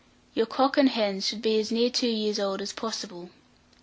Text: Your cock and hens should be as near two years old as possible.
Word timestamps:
Your 0.33 0.47
cock 0.47 0.77
and 0.79 0.89
hens 0.89 1.27
should 1.27 1.43
be 1.43 1.59
as 1.59 1.71
near 1.71 1.91
two 1.91 2.07
years 2.07 2.39
old 2.39 2.59
as 2.59 2.73
possible. 2.73 3.29